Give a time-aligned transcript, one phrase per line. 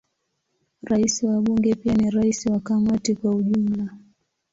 [0.81, 3.97] Rais wa Bunge pia ni rais wa Kamati kwa ujumla.